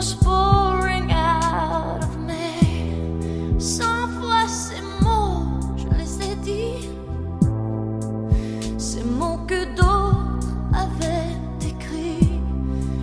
[0.00, 6.88] Pouring out of me, cent fois ces mots, je les ai dit,
[8.78, 11.36] ces mots que d'autres avaient
[11.68, 12.40] écrits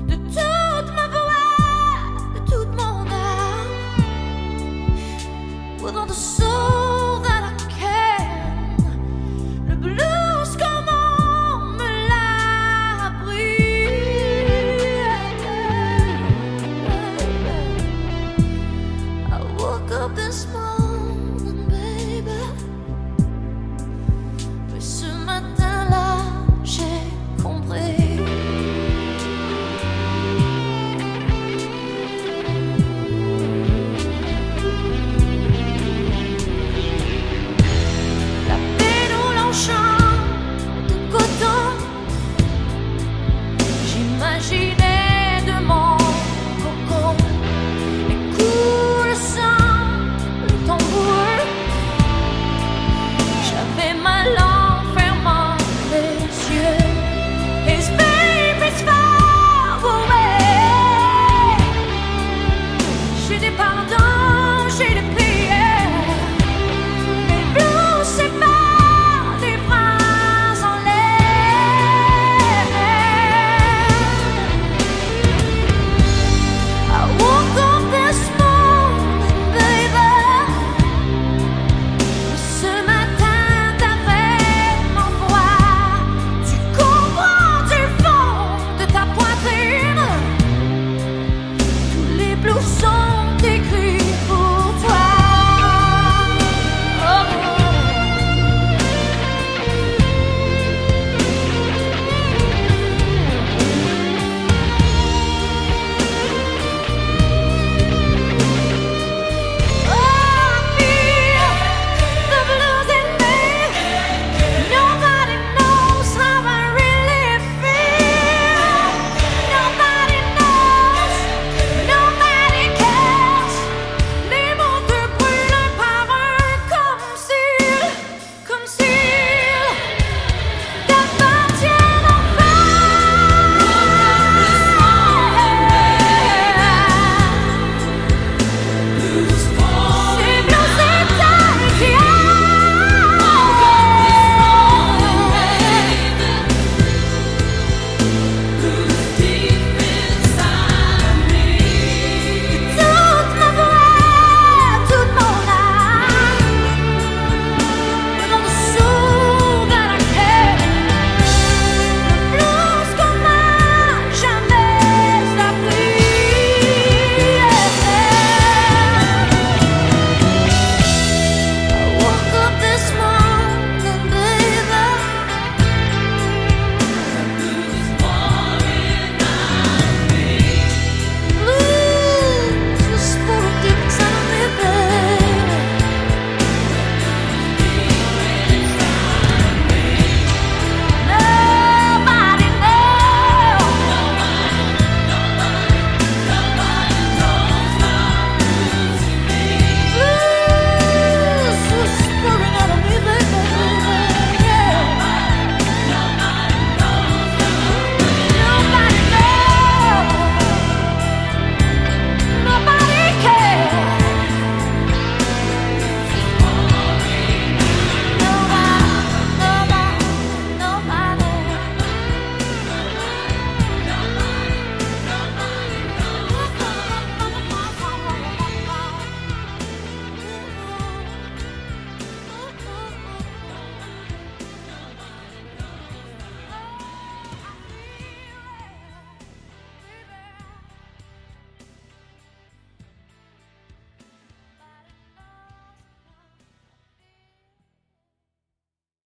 [0.08, 2.02] de toute ma voix,
[2.34, 3.76] de toute mon âme.
[5.78, 6.42] Pendant ce